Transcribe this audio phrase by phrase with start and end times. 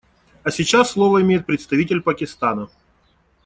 [0.43, 2.69] А сейчас слово имеет представитель Пакистана.